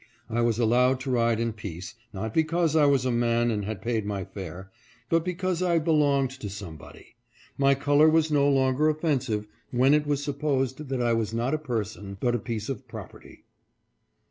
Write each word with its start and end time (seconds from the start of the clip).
I 0.31 0.41
was 0.41 0.57
allowed 0.57 0.99
to 1.01 1.11
ride 1.11 1.39
in 1.39 1.53
peace, 1.53 1.93
not 2.11 2.33
because 2.33 2.75
I 2.75 2.87
was 2.87 3.05
a 3.05 3.11
man 3.11 3.51
and 3.51 3.65
had 3.65 3.83
paid 3.83 4.03
my 4.03 4.25
fare, 4.25 4.71
but 5.09 5.23
because 5.23 5.61
I 5.61 5.77
belonged 5.77 6.31
to 6.39 6.49
somebody. 6.49 7.13
My 7.55 7.75
color 7.75 8.09
was 8.09 8.31
no 8.31 8.49
longer 8.49 8.89
offensive 8.89 9.45
when 9.69 9.93
it 9.93 10.07
was 10.07 10.23
supposed 10.23 10.89
that 10.89 11.01
I 11.03 11.13
was 11.13 11.35
not 11.35 11.53
a 11.53 11.59
person, 11.59 12.17
but 12.19 12.33
a 12.33 12.39
piece 12.39 12.67
of 12.67 12.87
property. 12.87 13.43